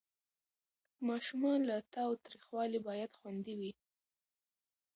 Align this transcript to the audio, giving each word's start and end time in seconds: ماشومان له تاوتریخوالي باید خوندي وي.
ماشومان 1.07 1.59
له 1.69 1.77
تاوتریخوالي 1.95 2.79
باید 2.87 3.11
خوندي 3.19 3.55
وي. 3.59 3.71